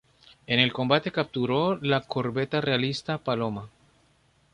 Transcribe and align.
En 0.47 0.59
el 0.59 0.73
combate 0.73 1.11
capturó 1.11 1.75
la 1.79 2.01
corbeta 2.01 2.59
realista 2.59 3.19
"Paloma". 3.19 3.69